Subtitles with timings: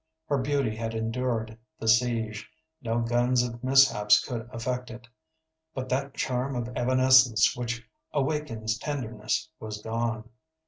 [0.25, 2.49] Her beauty had endured the siege;
[2.81, 5.07] no guns of mishaps could affect it,
[5.75, 10.27] but that charm of evanescence which awakens tenderness was gone.